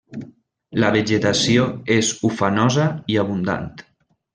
[0.83, 1.67] La vegetació
[1.99, 3.75] és ufanosa i abundant.